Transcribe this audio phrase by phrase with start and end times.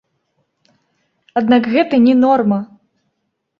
[1.43, 2.59] Аднак гэта не норма.